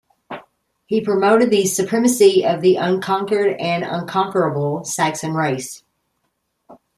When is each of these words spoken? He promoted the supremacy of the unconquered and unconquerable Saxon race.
He 0.87 0.99
promoted 1.01 1.51
the 1.51 1.67
supremacy 1.67 2.43
of 2.43 2.61
the 2.61 2.75
unconquered 2.75 3.55
and 3.59 3.83
unconquerable 3.83 4.83
Saxon 4.83 5.35
race. 5.35 5.83